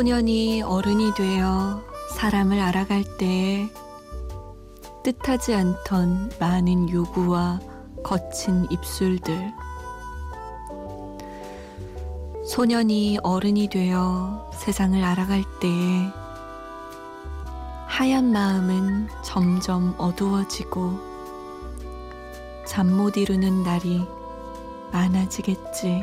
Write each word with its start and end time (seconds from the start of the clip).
소년이 0.00 0.62
어른이 0.62 1.12
되어 1.12 1.82
사람을 2.16 2.58
알아갈 2.58 3.04
때 3.18 3.68
뜻하지 5.04 5.52
않던 5.54 6.32
많은 6.40 6.88
요구와 6.88 7.60
거친 8.02 8.66
입술들. 8.70 9.52
소년이 12.46 13.18
어른이 13.22 13.68
되어 13.68 14.50
세상을 14.54 15.04
알아갈 15.04 15.44
때 15.60 15.68
하얀 17.86 18.32
마음은 18.32 19.08
점점 19.22 19.94
어두워지고 19.98 20.98
잠 22.66 22.86
못 22.86 23.18
이루는 23.18 23.64
날이 23.64 24.00
많아지겠지. 24.92 26.02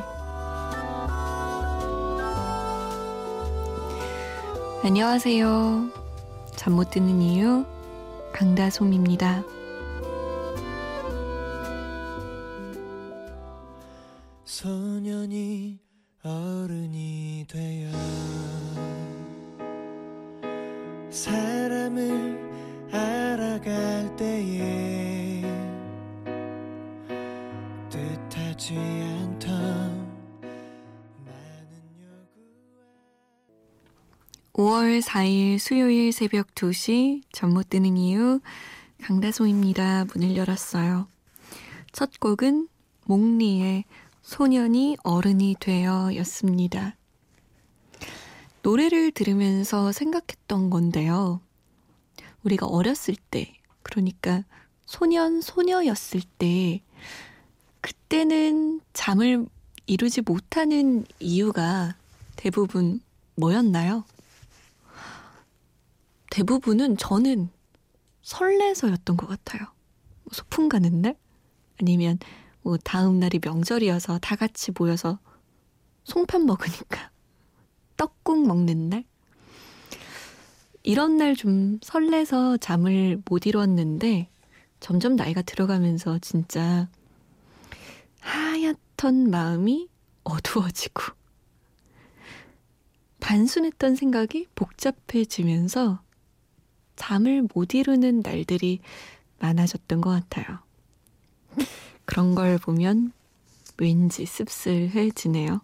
안녕하세요. 4.84 5.90
잠 6.55 6.73
못 6.73 6.91
드는 6.91 7.22
이유 7.22 7.66
강다솜입니다. 8.34 9.43
5월 34.58 35.04
4일 35.04 35.60
수요일 35.60 36.12
새벽 36.12 36.55
2시 36.55 37.22
잠 37.32 37.52
못 37.52 37.70
드는 37.70 37.96
이유 37.96 38.40
강다솜입니다. 39.04 40.05
문을 40.05 40.36
열었어요. 40.36 41.08
첫 41.91 42.20
곡은 42.20 42.68
몽리의 43.05 43.85
소년이 44.24 44.98
어른이 45.04 45.58
되어 45.60 46.16
였습니다. 46.16 46.96
노래를 48.63 49.12
들으면서 49.12 49.91
생각했던 49.91 50.72
건데요. 50.72 51.40
우리가 52.44 52.66
어렸을 52.66 53.16
때, 53.30 53.54
그러니까 53.84 54.44
소년, 54.88 55.40
소녀였을 55.40 56.22
때, 56.40 56.82
그때는 57.82 58.82
잠을 58.94 59.46
이루지 59.85 60.22
못하는 60.22 61.05
이유가 61.20 61.96
대부분 62.35 63.02
뭐였나요? 63.35 64.03
대부분은 66.38 66.97
저는 66.97 67.50
설레서였던 68.22 69.18
것 69.18 69.25
같아요. 69.25 69.62
뭐 70.24 70.31
소풍 70.34 70.69
가는 70.69 71.02
날? 71.02 71.16
아니면 71.81 72.19
뭐 72.62 72.78
다음 72.78 73.19
날이 73.19 73.39
명절이어서 73.44 74.19
다 74.19 74.35
같이 74.35 74.72
모여서 74.78 75.17
송편 76.03 76.45
먹으니까 76.45 77.09
떡국 77.97 78.45
먹는 78.45 78.89
날? 78.89 79.03
이런 80.84 81.17
날 81.17 81.34
좀 81.34 81.79
설레서 81.81 82.57
잠을 82.57 83.19
못 83.25 83.47
이뤘는데 83.47 84.29
점점 84.79 85.16
나이가 85.16 85.41
들어가면서 85.41 86.19
진짜 86.19 86.88
하얗던 88.19 89.31
마음이 89.31 89.90
어두워지고 90.23 91.01
단순했던 93.19 93.95
생각이 93.95 94.45
복잡해지면서 94.53 96.06
잠을 96.97 97.47
못 97.53 97.74
이루는 97.74 98.19
날들이 98.19 98.81
많아졌던 99.40 100.02
것 100.02 100.09
같아요. 100.09 100.59
그런 102.03 102.35
걸 102.35 102.58
보면 102.58 103.13
왠지 103.78 104.25
씁쓸해지네요. 104.25 105.62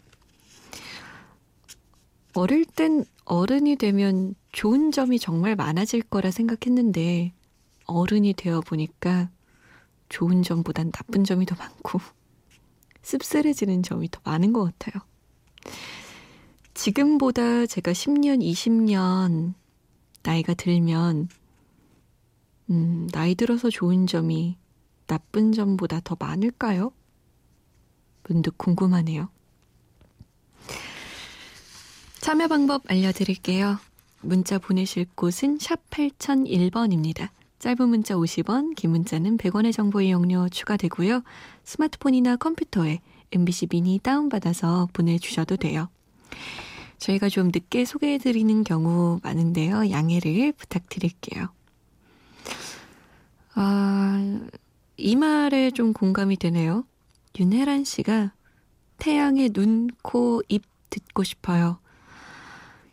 어릴 2.36 2.66
땐 2.66 3.04
어른이 3.26 3.76
되면 3.76 4.36
좋은 4.52 4.92
점이 4.92 5.20
정말 5.20 5.56
많아질 5.56 6.04
거라 6.04 6.32
생각했는데 6.32 7.34
어른이 7.86 8.34
되어 8.34 8.62
보니까 8.62 9.30
좋은 10.10 10.44
점보단 10.44 10.92
나쁜 10.92 11.24
점이 11.24 11.46
더 11.46 11.56
많고 11.56 12.00
씁쓸해지는 13.02 13.84
점이 13.84 14.10
더 14.10 14.20
많은 14.24 14.54
것 14.54 14.64
같아요. 14.64 15.04
지금보다 16.74 17.66
제가 17.66 17.92
10년, 17.92 18.42
20년 18.42 19.54
나이가 20.24 20.54
들면 20.54 21.30
음, 22.70 23.08
나이 23.12 23.36
들어서 23.36 23.70
좋은 23.70 24.08
점이 24.08 24.58
나쁜 25.06 25.52
점보다 25.52 26.00
더 26.04 26.16
많을까요? 26.20 26.92
문득 28.28 28.58
궁금하네요. 28.58 29.30
참여 32.22 32.48
방법 32.48 32.84
알려드릴게요. 32.90 33.78
문자 34.22 34.58
보내실 34.58 35.08
곳은 35.16 35.58
샵 35.60 35.90
8001번입니다. 35.90 37.30
짧은 37.60 37.90
문자 37.90 38.16
50원, 38.16 38.76
긴 38.76 38.92
문자는 38.92 39.38
100원의 39.38 39.74
정보 39.74 40.02
이용료 40.02 40.50
추가되고요. 40.50 41.22
스마트폰이나 41.66 42.38
컴퓨터에 42.38 43.02
MBC 43.32 43.68
미니 43.68 44.00
다운받아서 44.00 44.90
보내주셔도 44.94 45.58
돼요. 45.58 45.90
저희가 47.04 47.28
좀 47.28 47.48
늦게 47.54 47.84
소개해드리는 47.84 48.64
경우 48.64 49.20
많은데요. 49.24 49.90
양해를 49.90 50.54
부탁드릴게요. 50.54 51.50
아, 53.56 54.40
이 54.96 55.16
말에 55.18 55.72
좀 55.72 55.92
공감이 55.92 56.38
되네요. 56.38 56.86
윤혜란 57.38 57.84
씨가 57.84 58.32
태양의 59.00 59.50
눈, 59.50 59.90
코, 60.02 60.42
입 60.48 60.64
듣고 60.90 61.26
싶어요. 61.26 61.80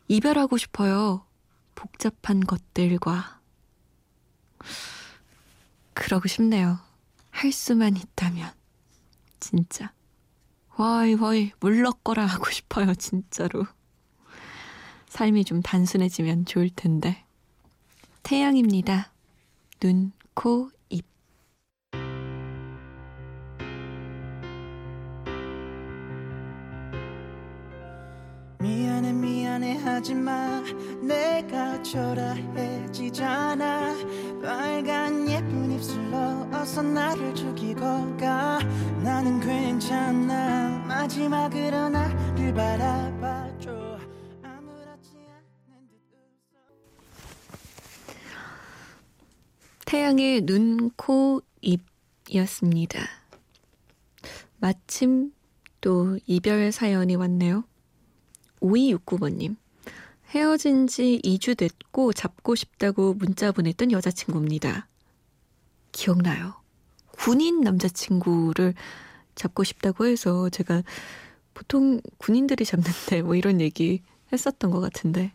이별하고 0.09 0.57
싶어요. 0.57 1.25
복잡한 1.77 2.41
것들과. 2.41 3.39
그러고 5.95 6.27
싶네요. 6.27 6.81
할 7.31 7.53
수만 7.53 7.97
있다면. 7.97 8.51
진짜. 9.39 9.93
와이, 10.77 11.15
와이, 11.15 11.53
물러거라 11.61 12.27
하고 12.27 12.51
싶어요, 12.51 12.93
진짜로. 12.97 13.67
삶이 15.11 15.45
좀 15.45 15.61
단순해지면 15.61 16.47
좋을 16.47 16.71
텐데. 16.71 17.25
태양입니다. 18.23 19.13
눈, 19.81 20.13
코, 20.35 20.71
입. 20.89 21.05
미안해 28.61 29.13
미안해 29.13 29.79
하지마 29.79 30.63
내가 31.03 31.83
초라해지잖아 31.83 33.61
빨간 34.43 35.29
예쁜 35.29 35.73
입술로 35.73 36.47
어서 36.53 36.83
나를 36.83 37.35
죽이고 37.35 37.81
가 38.17 38.61
나는 39.03 39.41
괜찮아 39.41 40.85
마지막으로 40.87 41.89
나를 41.89 42.55
바라 42.55 43.20
태양의 49.91 50.43
눈, 50.43 50.91
코, 50.91 51.43
입이었습니다. 51.63 53.01
마침 54.59 55.33
또 55.81 56.17
이별 56.29 56.71
사연이 56.71 57.17
왔네요. 57.17 57.65
5269번님. 58.61 59.57
헤어진 60.29 60.87
지 60.87 61.21
2주 61.25 61.57
됐고 61.57 62.13
잡고 62.13 62.55
싶다고 62.55 63.15
문자 63.15 63.51
보냈던 63.51 63.91
여자친구입니다. 63.91 64.87
기억나요. 65.91 66.55
군인 67.11 67.61
남자친구를 67.61 68.75
잡고 69.35 69.65
싶다고 69.65 70.07
해서 70.07 70.51
제가 70.51 70.85
보통 71.53 72.01
군인들이 72.19 72.65
잡는데 72.65 73.23
뭐 73.23 73.35
이런 73.35 73.61
얘기 73.61 74.03
했었던 74.33 74.71
것 74.71 74.79
같은데. 74.79 75.33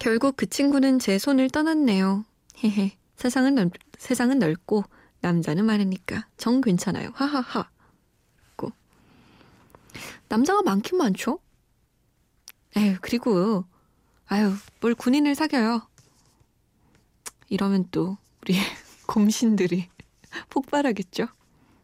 결국 0.00 0.34
그 0.36 0.46
친구는 0.46 0.98
제 0.98 1.20
손을 1.20 1.48
떠났네요. 1.48 2.24
헤헤. 2.64 2.96
세상은 3.16 3.54
넓, 3.54 3.72
세상은 3.98 4.38
넓고 4.38 4.84
남자는 5.20 5.64
많으니까 5.64 6.26
정 6.36 6.60
괜찮아요. 6.60 7.10
하하하. 7.14 7.68
고. 8.56 8.72
남자가 10.28 10.62
많긴 10.62 10.98
많죠? 10.98 11.38
에휴, 12.76 12.96
그리고 13.00 13.64
아유, 14.26 14.54
뭘 14.80 14.94
군인을 14.94 15.34
사겨요. 15.34 15.86
이러면 17.48 17.86
또 17.90 18.16
우리 18.40 18.56
곰신들이 19.06 19.88
폭발하겠죠? 20.50 21.26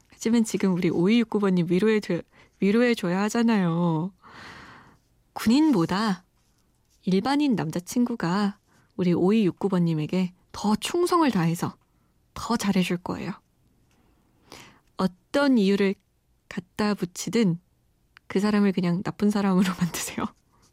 하지만 0.09 0.45
지금 0.45 0.73
우리 0.75 0.91
5269번님 0.91 1.71
위로해 1.71 2.01
줘, 2.01 2.21
위로해 2.61 2.95
줘야 2.95 3.23
하잖아요. 3.23 4.13
군인보다 5.35 6.25
일반인 7.05 7.55
남자친구가 7.55 8.59
우리 8.97 9.13
5269번님에게 9.13 10.33
더 10.53 10.75
충성을 10.77 11.31
다해서 11.31 11.77
더 12.35 12.57
잘해줄 12.57 12.99
거예요. 12.99 13.33
어떤 14.97 15.59
이유를 15.59 15.95
갖다 16.49 16.95
붙이든 16.95 17.59
그 18.27 18.41
사람을 18.41 18.73
그냥 18.73 19.03
나쁜 19.03 19.31
사람으로 19.31 19.73
만드세요. 19.81 20.27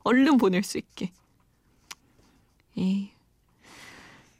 얼른 0.04 0.38
보낼 0.38 0.64
수 0.64 0.78
있게. 0.78 1.12
에이, 2.78 3.12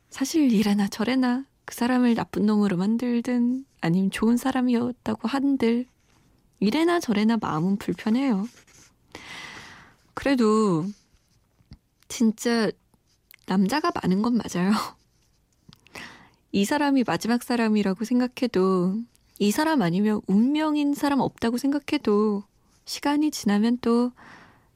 사실 0.10 0.52
이래나 0.52 0.88
저래나 0.88 1.46
그 1.66 1.74
사람을 1.74 2.16
나쁜 2.16 2.46
놈으로 2.46 2.78
만들든 2.78 3.66
아니면 3.82 4.12
좋은 4.12 4.38
사람이었다고 4.38 5.28
한들 5.28 5.88
이래나 6.60 7.00
저래나 7.00 7.38
마음은 7.38 7.78
불편해요. 7.78 8.48
그래도 10.14 10.86
진짜 12.08 12.72
남자가 13.48 13.92
많은 13.94 14.22
건 14.22 14.38
맞아요. 14.38 14.72
이 16.56 16.64
사람이 16.64 17.04
마지막 17.06 17.44
사람이라고 17.44 18.06
생각해도 18.06 18.96
이 19.40 19.52
사람 19.52 19.82
아니면 19.82 20.22
운명인 20.26 20.94
사람 20.94 21.20
없다고 21.20 21.58
생각해도 21.58 22.46
시간이 22.86 23.32
지나면 23.32 23.80
또 23.82 24.14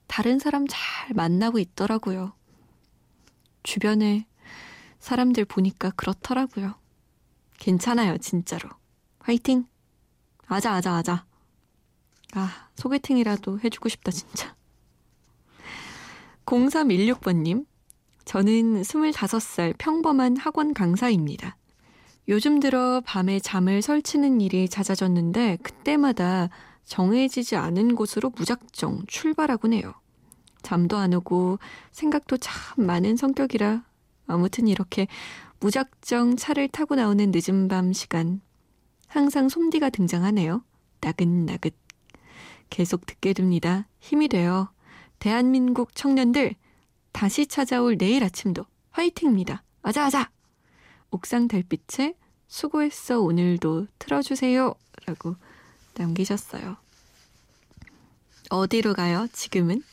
다른 0.06 0.40
사람 0.40 0.66
잘 0.68 1.14
만나고 1.14 1.58
있더라고요. 1.58 2.34
주변에 3.64 4.28
사람들 5.00 5.46
보니까 5.46 5.92
그렇더라고요. 5.92 6.76
괜찮아요, 7.60 8.18
진짜로. 8.18 8.70
화이팅! 9.20 9.66
아자, 10.48 10.74
아자, 10.74 10.96
아자. 10.96 11.26
아, 12.34 12.68
소개팅이라도 12.76 13.62
해주고 13.62 13.88
싶다, 13.88 14.12
진짜. 14.12 14.54
0316번님, 16.46 17.66
저는 18.26 18.82
25살 18.82 19.76
평범한 19.78 20.36
학원 20.36 20.74
강사입니다. 20.74 21.56
요즘 22.30 22.60
들어 22.60 23.02
밤에 23.04 23.40
잠을 23.40 23.82
설치는 23.82 24.40
일이 24.40 24.70
잦아졌는데 24.70 25.58
그때마다 25.64 26.50
정해지지 26.86 27.56
않은 27.56 27.96
곳으로 27.96 28.30
무작정 28.36 29.06
출발하곤 29.08 29.74
해요. 29.74 29.96
잠도 30.62 30.98
안 30.98 31.16
오고 31.16 31.58
생각도 31.92 32.38
참 32.38 32.86
많은 32.86 33.16
성격이라 33.18 33.84
아무튼 34.28 34.68
이렇게 34.68 35.08
무작정 35.60 36.36
차를 36.36 36.68
타고 36.68 36.94
나오는 36.94 37.32
늦은 37.34 37.68
밤 37.68 37.94
시간 37.94 38.42
항상 39.08 39.50
솜디가 39.50 39.90
등장하네요. 39.90 40.64
나긋나긋. 41.02 41.74
계속 42.70 43.08
듣게 43.08 43.34
됩니다. 43.34 43.88
힘이 44.00 44.28
돼요. 44.28 44.72
대한민국 45.18 45.96
청년들 45.96 46.54
다시 47.12 47.48
찾아올 47.48 47.98
내일 47.98 48.24
아침도 48.24 48.66
화이팅입니다. 48.92 49.64
아자아자! 49.82 50.30
옥상 51.10 51.48
달빛에 51.48 52.19
수고했어 52.50 53.22
오늘도 53.22 53.88
틀어주세요. 54.00 54.74
라고 55.06 55.36
남기셨어요. 55.94 56.76
어디로 58.50 58.96
가요, 58.96 59.28
지금은? 59.32 59.84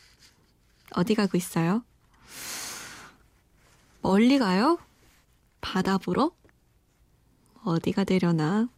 어디 0.92 1.14
가고 1.14 1.36
있어요? 1.36 1.84
멀리 4.00 4.38
가요? 4.38 4.78
바다 5.60 5.98
보러? 5.98 6.32
어디가 7.62 8.04
되려나? 8.04 8.68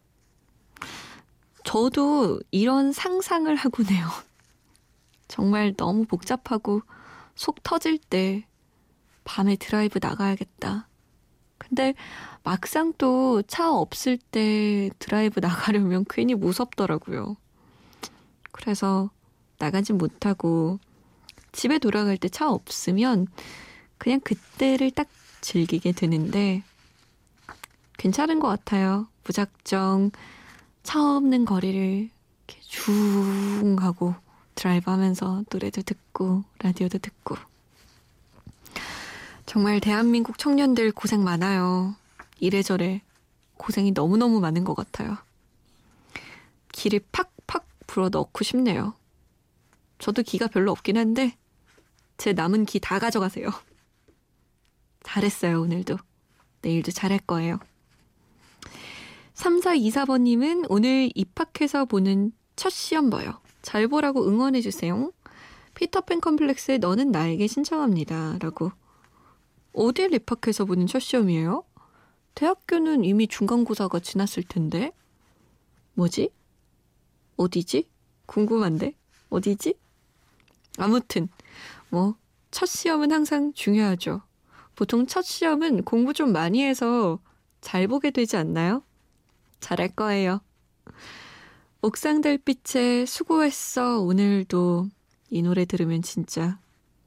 저도 1.63 2.41
이런 2.51 2.93
상상을 2.93 3.55
하곤 3.55 3.87
해요. 3.87 4.09
정말 5.29 5.75
너무 5.77 6.05
복잡하고 6.05 6.83
속 7.37 7.63
터질 7.63 7.99
때 7.99 8.45
밤에 9.25 9.55
드라이브 9.57 10.01
나가야겠다. 10.03 10.89
근데 11.69 11.95
막상 12.45 12.93
또 12.99 13.43
차 13.47 13.71
없을 13.73 14.19
때 14.19 14.91
드라이브 14.99 15.41
나가려면 15.41 16.05
괜히 16.09 16.35
무섭더라고요. 16.35 17.37
그래서 18.53 19.11
나가진 19.59 19.99
못하고 19.99 20.79
집에 21.53 21.79
돌아갈 21.79 22.17
때 22.17 22.29
차 22.29 22.51
없으면 22.51 23.27
그냥 23.99 24.21
그때를 24.21 24.91
딱 24.91 25.09
즐기게 25.41 25.93
되는데 25.93 26.63
괜찮은 27.97 28.41
것 28.41 28.49
같아요. 28.49 29.09
무작정 29.25 30.11
차 30.83 31.17
없는 31.17 31.45
거리를 31.45 32.09
이렇게 32.47 32.61
쭉 32.63 33.77
하고 33.81 34.15
드라이브 34.55 34.91
하면서 34.91 35.43
노래도 35.51 35.83
듣고 35.83 36.45
라디오도 36.61 36.99
듣고 36.99 37.37
정말 39.49 39.81
대한민국 39.81 40.37
청년들 40.37 40.93
고생 40.93 41.25
많아요. 41.25 41.97
이래저래 42.39 43.01
고생이 43.57 43.93
너무너무 43.93 44.41
많은 44.41 44.63
것 44.63 44.75
같아요. 44.75 45.17
기를 46.71 47.01
팍팍 47.11 47.67
불어 47.87 48.11
넣고 48.11 48.45
싶네요. 48.45 48.93
저도 49.99 50.23
기가 50.23 50.49
별로 50.49 50.71
없긴 50.71 50.99
한데 50.99 51.35
제 52.19 52.35
남은 52.35 52.67
기 52.67 52.79
다 52.79 52.99
가져가세요. 52.99 53.49
잘했어요, 55.03 55.63
오늘도. 55.63 55.97
내일도 56.61 56.93
잘할 56.93 57.19
거예요. 57.21 57.59
3424번님은 59.33 60.67
오늘 60.69 61.09
입학해서 61.15 61.87
보는 61.87 62.33
첫 62.55 62.69
시험 62.69 63.09
봐요. 63.09 63.41
잘 63.63 63.89
보라고 63.89 64.29
응원해주세요. 64.29 65.11
피터팬 65.75 66.21
컴플렉스의 66.21 66.81
너는 66.81 67.13
나에게 67.13 67.47
신청합니다. 67.47 68.37
라고. 68.41 68.73
어딜 69.73 70.13
입학해서 70.15 70.65
보는 70.65 70.87
첫 70.87 70.99
시험이에요? 71.01 71.65
대학교는 72.35 73.05
이미 73.05 73.27
중간고사가 73.27 74.01
지났을 74.01 74.43
텐데. 74.43 74.93
뭐지? 75.95 76.31
어디지? 77.37 77.89
궁금한데? 78.27 78.95
어디지? 79.31 79.75
아무튼, 80.79 81.29
뭐, 81.91 82.17
첫 82.51 82.67
시험은 82.67 83.13
항상 83.13 83.53
중요하죠. 83.53 84.23
보통 84.75 85.07
첫 85.07 85.23
시험은 85.23 85.83
공부 85.83 86.13
좀 86.15 86.33
많이 86.33 86.63
해서 86.63 87.19
잘 87.61 87.89
보게 87.89 88.11
되지 88.11 88.37
않나요? 88.37 88.83
잘할 89.61 89.89
거예요. 89.89 90.41
옥상 91.83 92.21
달빛에 92.21 93.07
수고했어 93.07 94.01
오늘도 94.01 94.89
이 95.31 95.43
노래 95.43 95.65
들으면 95.65 96.03
진짜 96.03 96.59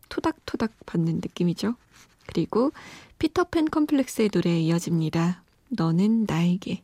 토닥토닥 0.10 0.72
받는 0.86 1.16
느낌이죠. 1.16 1.76
그리고 2.26 2.72
피터팬 3.20 3.70
컴플렉스의 3.70 4.30
노래에 4.34 4.60
이어집니다. 4.60 5.44
너는 5.70 6.26
나에게. 6.28 6.84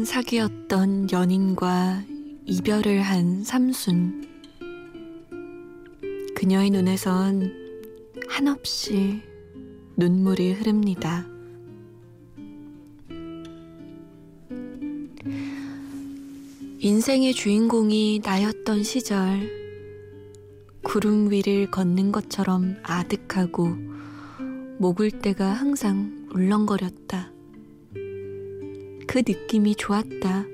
3년간 0.00 0.04
사귀었던 0.04 1.10
연인과 1.12 2.04
이별을 2.46 3.02
한 3.02 3.44
삼순. 3.44 4.26
그녀의 6.34 6.70
눈에선 6.70 7.52
한없이 8.28 9.22
눈물이 9.96 10.52
흐릅니다. 10.52 11.26
인생의 16.78 17.34
주인공이 17.34 18.22
나였던 18.24 18.82
시절, 18.82 19.50
구름 20.82 21.30
위를 21.30 21.70
걷는 21.70 22.10
것처럼 22.12 22.76
아득하고 22.82 23.68
목을 24.78 25.10
때가 25.10 25.52
항상 25.52 26.28
울렁거렸다. 26.32 27.39
그 29.10 29.18
느낌이 29.18 29.74
좋았다. 29.74 30.44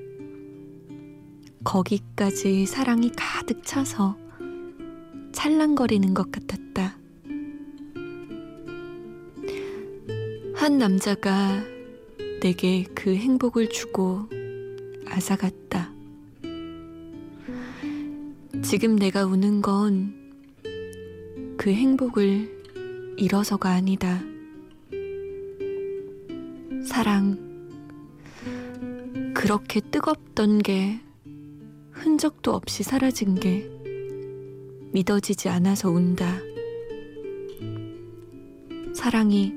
거기까지 1.62 2.64
사랑이 2.64 3.12
가득 3.14 3.62
차서 3.64 4.16
찰랑거리는 5.32 6.14
것 6.14 6.32
같았다. 6.32 6.96
한 10.54 10.78
남자가 10.78 11.62
내게 12.40 12.84
그 12.94 13.14
행복을 13.14 13.68
주고 13.68 14.26
앗아갔다. 15.06 15.92
지금 18.62 18.96
내가 18.96 19.26
우는 19.26 19.60
건 19.60 20.26
그 21.66 21.72
행복을 21.72 23.16
잃어서가 23.16 23.70
아니다. 23.70 24.22
사랑. 26.84 27.45
그렇게 29.36 29.80
뜨겁던 29.80 30.60
게 30.60 30.98
흔적도 31.90 32.54
없이 32.54 32.82
사라진 32.82 33.34
게 33.34 33.70
믿어지지 34.92 35.50
않아서 35.50 35.90
운다. 35.90 36.38
사랑이 38.94 39.52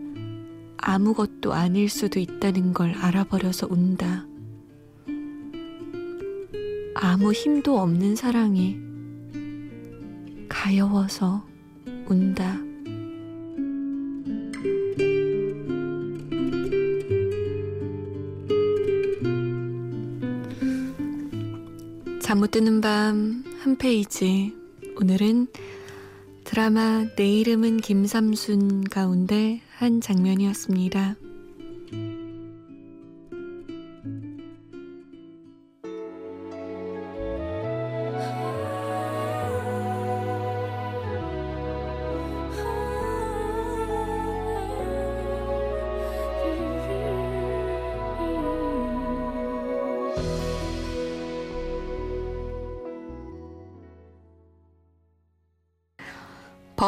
아무것도 0.76 1.54
아닐 1.54 1.88
수도 1.88 2.20
있다는 2.20 2.74
걸 2.74 2.94
알아버려서 2.94 3.68
운다. 3.70 4.28
아무 6.94 7.32
힘도 7.32 7.80
없는 7.80 8.18
사랑이 8.18 8.78
가여워서 10.50 11.46
운다. 12.06 12.69
잠 22.30 22.38
못 22.42 22.52
드는 22.52 22.80
밤 22.80 23.44
한 23.64 23.76
페이지. 23.80 24.54
오늘은 25.02 25.48
드라마 26.44 27.08
내 27.16 27.28
이름은 27.28 27.78
김삼순 27.78 28.84
가운데 28.84 29.62
한 29.78 30.00
장면이었습니다. 30.00 31.16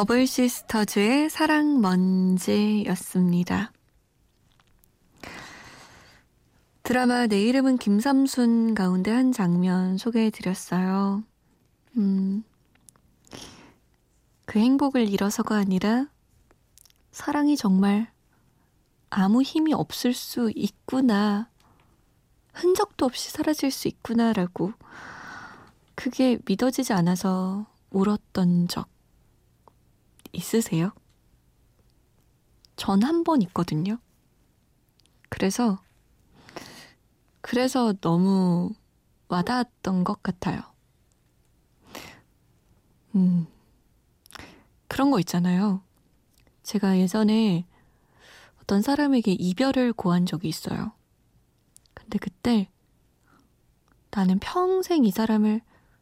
버블 0.02 0.26
시스터즈의 0.26 1.30
사랑 1.30 1.80
먼지였습니다. 1.80 3.72
드라마 6.82 7.28
내 7.28 7.40
이름은 7.40 7.78
김삼순 7.78 8.74
가운데 8.74 9.12
한 9.12 9.32
장면 9.32 10.00
소개해 10.00 10.32
드렸어요. 10.32 11.22
음, 11.98 12.44
그 14.48 14.58
행복을 14.58 15.08
잃어서가 15.08 15.56
아니라 15.56 16.08
사랑이 17.12 17.56
정말 17.56 18.12
아무 19.12 19.44
힘이 19.44 19.74
없을 19.76 20.16
수 20.16 20.52
있구나. 20.56 21.48
흔적도 22.54 23.06
없이 23.06 23.30
사라질 23.30 23.70
수 23.70 23.88
있구나라고 23.88 24.74
그게 25.94 26.40
믿어지지 26.48 26.92
않아서 26.92 27.68
울었던 27.92 28.68
적 28.68 28.91
있으세요? 30.34 30.92
전 32.76 33.04
한 33.04 33.24
번 33.24 33.42
있거든요. 33.44 33.98
그래서, 35.30 35.80
그래서 37.42 37.94
너무 38.02 38.74
와닿았던 39.28 40.04
것 40.04 40.22
같아요. 40.24 40.62
음, 43.16 43.48
그런 44.88 45.12
거 45.12 45.20
있잖아요. 45.20 45.82
제가 46.64 46.98
예전에 46.98 47.66
어떤 48.62 48.82
사람에게 48.82 49.34
이별을 49.34 49.94
고한 49.94 50.26
적이 50.26 50.50
있어요. 50.50 50.92
근데 51.94 52.18
그때 52.20 52.70
나는 54.12 54.40
평생 54.40 55.06
이 55.06 55.12
사람을 55.12 55.62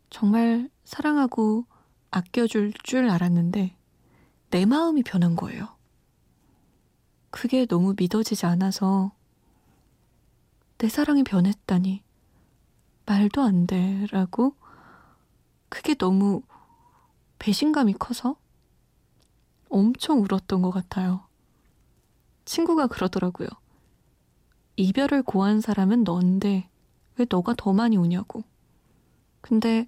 정말 0.09 0.69
사랑하고 0.83 1.65
아껴줄 2.11 2.73
줄 2.83 3.09
알았는데 3.09 3.75
내 4.49 4.65
마음이 4.65 5.03
변한 5.03 5.35
거예요. 5.35 5.75
그게 7.29 7.65
너무 7.65 7.93
믿어지지 7.97 8.45
않아서 8.45 9.11
내 10.77 10.87
사랑이 10.87 11.23
변했다니 11.23 12.03
말도 13.05 13.41
안 13.41 13.67
돼라고 13.67 14.55
그게 15.67 15.93
너무 15.93 16.41
배신감이 17.37 17.93
커서 17.99 18.37
엄청 19.69 20.21
울었던 20.21 20.61
것 20.61 20.71
같아요. 20.71 21.27
친구가 22.45 22.87
그러더라고요. 22.87 23.47
이별을 24.75 25.23
고한 25.23 25.61
사람은 25.61 26.03
넌데 26.03 26.69
왜 27.17 27.25
너가 27.29 27.53
더 27.55 27.73
많이 27.73 27.97
우냐고. 27.97 28.43
근데 29.41 29.87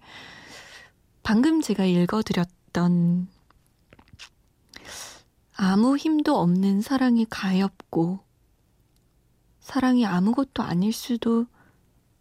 방금 1.23 1.61
제가 1.61 1.85
읽어드렸던 1.85 3.27
아무 5.63 5.95
힘도 5.95 6.39
없는 6.39 6.81
사랑이 6.81 7.27
가엽고 7.29 8.17
사랑이 9.59 10.07
아무것도 10.07 10.63
아닐 10.63 10.91
수도 10.91 11.45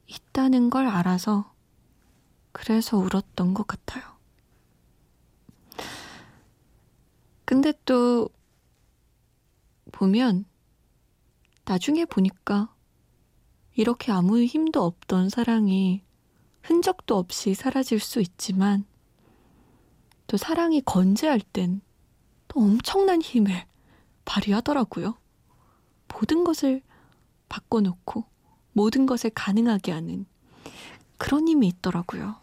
있다는 0.06 0.68
걸 0.68 0.86
알아서 0.86 1.50
그래서 2.52 2.98
울었던 2.98 3.54
것 3.54 3.66
같아요. 3.66 4.04
근데 7.46 7.72
또 7.86 8.28
보면 9.90 10.44
나중에 11.64 12.04
보니까 12.04 12.74
이렇게 13.74 14.12
아무 14.12 14.44
힘도 14.44 14.84
없던 14.84 15.30
사랑이 15.30 16.04
흔적도 16.60 17.16
없이 17.16 17.54
사라질 17.54 18.00
수 18.00 18.20
있지만 18.20 18.84
또 20.26 20.36
사랑이 20.36 20.82
건재할 20.82 21.40
땐 21.40 21.80
또 22.50 22.60
엄청난 22.60 23.22
힘을 23.22 23.64
발휘하더라고요. 24.24 25.16
모든 26.08 26.42
것을 26.42 26.82
바꿔놓고 27.48 28.24
모든 28.72 29.06
것을 29.06 29.30
가능하게 29.30 29.92
하는 29.92 30.26
그런 31.16 31.46
힘이 31.46 31.68
있더라고요. 31.68 32.40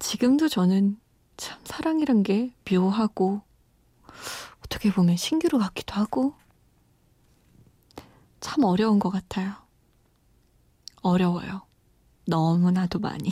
지금도 0.00 0.48
저는 0.48 0.98
참 1.36 1.60
사랑이란 1.64 2.24
게 2.24 2.52
묘하고 2.68 3.42
어떻게 4.64 4.92
보면 4.92 5.16
신기루 5.16 5.58
같기도 5.58 5.94
하고 5.94 6.34
참 8.40 8.64
어려운 8.64 8.98
것 8.98 9.10
같아요. 9.10 9.54
어려워요. 11.02 11.62
너무나도 12.26 12.98
많이. 12.98 13.30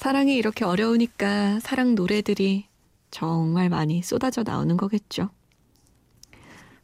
사랑이 0.00 0.34
이렇게 0.34 0.64
어려우니까 0.64 1.60
사랑 1.60 1.94
노래들이 1.94 2.66
정말 3.10 3.68
많이 3.68 4.02
쏟아져 4.02 4.42
나오는 4.42 4.78
거겠죠. 4.78 5.28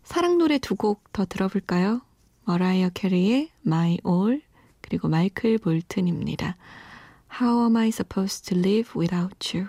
사랑 0.04 0.36
노래 0.36 0.58
두 0.58 0.76
곡 0.76 1.12
더 1.14 1.24
들어볼까요? 1.24 2.02
머라이어 2.44 2.90
캐리의 2.90 3.48
My 3.66 3.96
All 4.06 4.42
그리고 4.82 5.08
마이클 5.08 5.56
볼튼입니다. 5.56 6.58
How 7.40 7.64
am 7.64 7.76
I 7.78 7.88
supposed 7.88 8.50
to 8.50 8.58
live 8.58 8.92
without 8.94 9.56
you? 9.56 9.68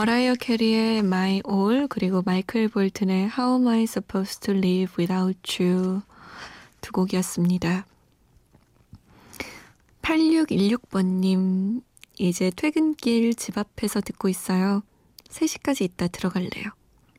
머라이어 0.00 0.34
캐리의 0.36 1.00
My 1.00 1.42
All 1.46 1.86
그리고 1.88 2.22
마이클 2.24 2.68
볼튼의 2.68 3.32
How 3.38 3.56
Am 3.56 3.68
I 3.68 3.82
Supposed 3.82 4.40
to 4.40 4.54
Live 4.54 4.94
Without 4.98 5.62
You 5.62 6.00
두 6.80 6.90
곡이었습니다. 6.92 7.84
8616번님 10.00 11.82
이제 12.18 12.50
퇴근길 12.56 13.34
집 13.34 13.58
앞에서 13.58 14.00
듣고 14.00 14.30
있어요. 14.30 14.82
3시까지 15.28 15.82
있다 15.82 16.08
들어갈래요. 16.08 16.70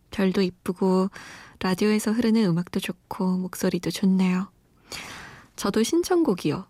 별도 0.09 0.41
이쁘고 0.41 1.11
라디오에서 1.59 2.13
흐르는 2.13 2.45
음악도 2.45 2.79
좋고 2.79 3.38
목소리도 3.38 3.91
좋네요. 3.91 4.50
저도 5.55 5.83
신청곡이요. 5.83 6.65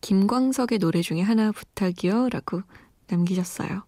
김광석의 0.00 0.80
노래 0.80 1.02
중에 1.02 1.20
하나 1.22 1.52
부탁이요. 1.52 2.30
라고 2.30 2.62
남기셨어요. 3.06 3.84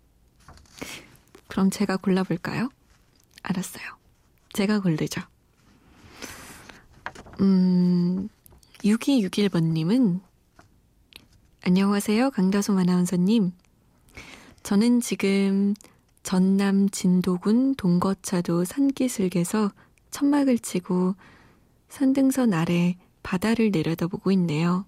그럼 1.53 1.69
제가 1.69 1.99
골라볼까요? 1.99 2.71
알았어요. 3.43 3.85
제가 4.55 4.81
고르죠. 4.81 5.21
음, 7.43 8.31
6261번님은 8.83 10.21
안녕하세요. 11.63 12.31
강다솜 12.31 12.79
아나운서님. 12.79 13.53
저는 14.63 15.03
지금 15.03 15.75
전남 16.23 16.89
진도군 16.89 17.75
동거차도 17.75 18.65
산기슭에서 18.65 19.73
천막을 20.11 20.59
치고 20.59 21.17
산등선 21.91 22.55
아래 22.55 22.97
바다를 23.23 23.71
내려다보고 23.73 24.33
있네요. 24.33 24.87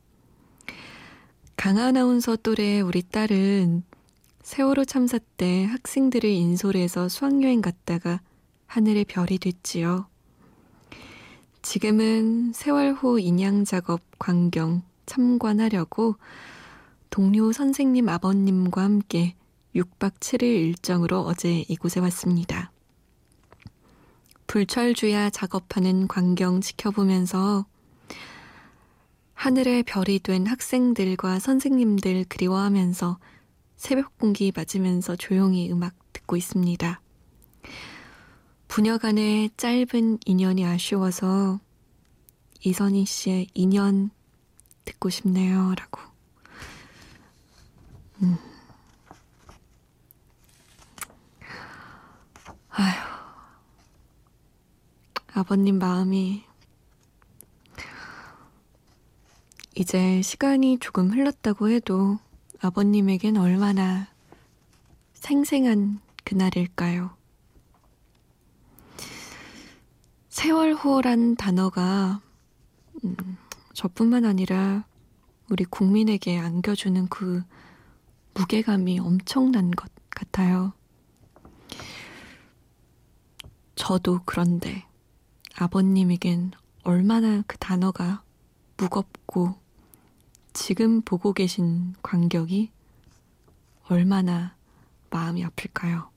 강 1.57 1.77
아나운서 1.77 2.37
또래 2.37 2.81
우리 2.81 3.03
딸은 3.03 3.85
세월호 4.45 4.85
참사 4.85 5.19
때 5.39 5.65
학생들을 5.65 6.29
인솔해서 6.29 7.09
수학여행 7.09 7.63
갔다가 7.63 8.21
하늘의 8.67 9.07
별이 9.07 9.39
됐지요. 9.39 10.07
지금은 11.63 12.53
세월호 12.53 13.21
인양 13.21 13.65
작업 13.65 14.03
광경 14.19 14.83
참관하려고 15.07 16.17
동료 17.09 17.53
선생님 17.53 18.07
아버님과 18.11 18.83
함께 18.83 19.35
6박 19.75 20.21
7일 20.21 20.43
일정으로 20.43 21.21
어제 21.21 21.65
이곳에 21.69 22.01
왔습니다. 22.01 22.71
불철주야 24.47 25.31
작업하는 25.31 26.07
광경 26.07 26.61
지켜보면서 26.61 27.65
하늘의 29.33 29.85
별이 29.85 30.19
된 30.19 30.47
학생들과 30.47 31.39
선생님들 31.39 32.27
그리워하면서 32.29 33.19
새벽 33.77 34.17
공기 34.19 34.53
맞으면서 34.55 35.17
조용히 35.17 35.71
음악 35.71 35.95
듣고 36.13 36.37
있습니다. 36.37 37.01
부녀 38.69 38.99
간의 38.99 39.51
짧은 39.57 40.19
인연이 40.25 40.65
아쉬워서 40.65 41.61
이선희 42.63 43.05
씨의 43.05 43.49
인연 43.55 44.11
듣고 44.85 45.11
싶네요. 45.11 45.75
라고. 45.75 46.01
음. 48.23 48.37
아휴. 52.71 53.15
아버님 55.35 55.79
마음이 55.79 56.45
이제 59.77 60.23
시간이 60.23 60.79
조금 60.79 61.11
흘렀다고 61.11 61.69
해도 61.69 62.19
아버님에겐 62.65 63.37
얼마나 63.37 64.09
생생한 65.13 66.01
그날일까요? 66.25 67.15
세월호란 70.31 71.37
단어가 71.37 72.23
음, 73.05 73.17
저뿐만 73.75 74.25
아니라 74.25 74.87
우리 75.51 75.67
국민에게 75.67 76.39
안겨주는 76.39 77.07
그 77.09 77.43
무게감이 78.33 78.99
엄청난 78.99 79.71
것 79.71 79.91
같아요. 80.09 80.73
저도 83.75 84.21
그런데 84.25 84.87
아버님에겐 85.59 86.53
얼마나 86.83 87.43
그 87.47 87.59
단어가 87.59 88.23
무겁고 88.79 89.64
지금 90.55 91.03
보고 91.03 91.33
계신 91.33 91.95
광경이 92.03 92.71
얼마나 93.89 94.57
마음이 95.11 95.45
아플까요? 95.45 96.11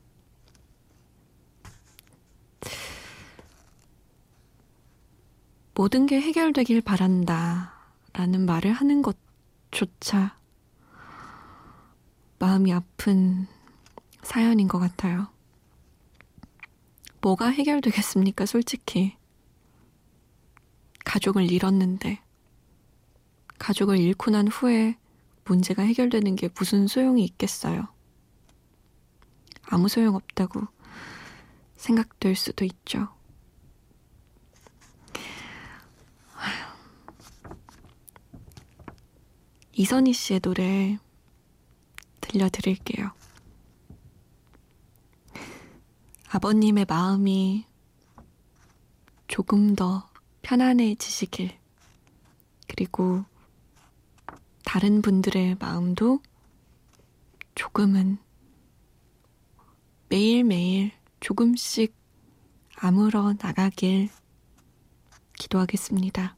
모든 5.73 6.05
게 6.05 6.21
해결되길 6.21 6.81
바란다 6.81 7.73
라는 8.13 8.45
말을 8.45 8.71
하는 8.71 9.01
것조차 9.01 10.39
마음이 12.39 12.71
아픈 12.73 13.47
사연인 14.21 14.67
것 14.67 14.77
같아요. 14.79 15.27
뭐가 17.21 17.47
해결되겠습니까, 17.47 18.45
솔직히. 18.45 19.17
가족을 21.03 21.51
잃었는데, 21.51 22.21
가족을 23.57 23.97
잃고 23.97 24.31
난 24.31 24.47
후에 24.47 24.97
문제가 25.45 25.83
해결되는 25.83 26.35
게 26.35 26.49
무슨 26.57 26.87
소용이 26.87 27.23
있겠어요. 27.25 27.87
아무 29.63 29.87
소용 29.87 30.15
없다고 30.15 30.61
생각될 31.75 32.35
수도 32.35 32.65
있죠. 32.65 33.09
이선희 39.73 40.13
씨의 40.13 40.39
노래 40.39 40.97
들려드릴게요. 42.21 43.11
아버님의 46.29 46.85
마음이 46.89 47.65
조금 49.27 49.75
더 49.75 50.09
편안해지시길, 50.41 51.57
그리고 52.67 53.23
다른 54.67 55.01
분들의 55.01 55.55
마음도 55.59 56.19
조금은 57.55 58.17
매일매일 60.09 60.91
조금씩 61.21 61.95
아물어 62.75 63.35
나가길 63.39 64.09
기도하겠습니다. 65.39 66.35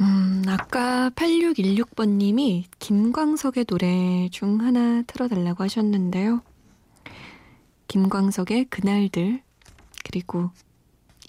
음, 0.00 0.42
아까 0.48 1.10
8616번님이 1.10 2.64
김광석의 2.80 3.66
노래 3.66 4.28
중 4.30 4.60
하나 4.60 5.02
틀어달라고 5.02 5.62
하셨는데요. 5.62 6.42
김광석의 7.86 8.64
그날들, 8.64 9.40
그리고 10.04 10.50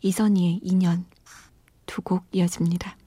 이선희의 0.01 0.61
인연 0.63 1.05
두 1.85 2.01
곡 2.01 2.23
이어집니다. 2.31 2.97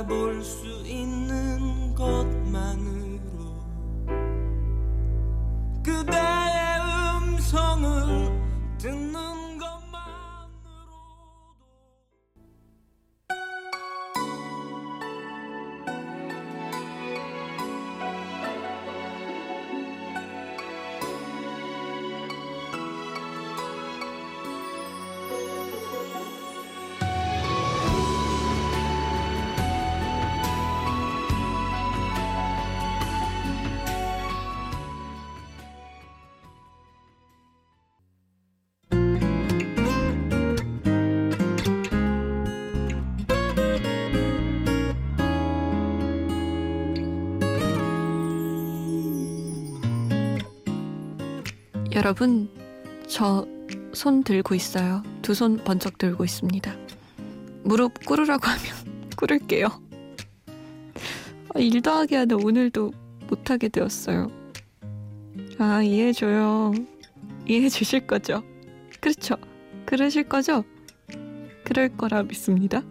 바라볼 0.00 0.42
수 0.42 0.66
있는 0.86 1.94
것만으 1.94 3.09
여러분, 52.00 52.48
저 53.06 53.46
손 53.92 54.22
들고 54.22 54.54
있어요. 54.54 55.02
두 55.20 55.34
손 55.34 55.58
번쩍 55.58 55.98
들고 55.98 56.24
있습니다. 56.24 56.74
무릎 57.62 58.04
꿇으라고 58.06 58.46
하면 58.46 59.10
꿇을게요. 59.18 59.68
아, 61.54 61.58
일 61.58 61.82
더하기 61.82 62.14
하다 62.14 62.36
오늘도 62.36 62.92
못하게 63.28 63.68
되었어요. 63.68 64.30
아, 65.58 65.82
이해해줘요. 65.82 66.72
이해해 67.46 67.68
주실 67.68 68.06
거죠? 68.06 68.42
그렇죠? 69.00 69.36
그러실 69.84 70.24
거죠? 70.24 70.64
그럴 71.64 71.88
거라 71.96 72.22
믿습니다. 72.22 72.82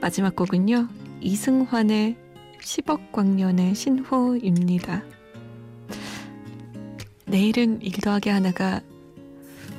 마지막 0.00 0.34
곡은요. 0.34 0.88
이승환의 1.20 2.16
10억 2.60 3.12
광년의 3.12 3.74
신호입니다. 3.74 5.02
내일은 7.26 7.80
일 7.82 7.92
더하기 8.00 8.28
하나가 8.28 8.80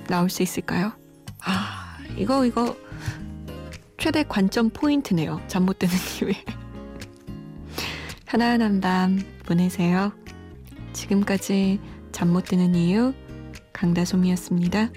나올 0.08 0.30
수 0.30 0.44
있을까요? 0.44 0.92
아, 1.44 1.98
이거, 2.18 2.46
이거, 2.46 2.76
최대 3.98 4.24
관점 4.24 4.70
포인트네요. 4.70 5.42
잠 5.48 5.66
못 5.66 5.80
드는 5.80 5.94
이유에. 6.22 6.34
편안한 8.26 8.82
밤 8.82 9.20
보내세요. 9.46 10.12
지금까지 10.94 11.80
잠 12.12 12.30
못 12.34 12.46
드는 12.46 12.76
이유 12.76 13.14
강다솜이었습니다. 13.74 14.90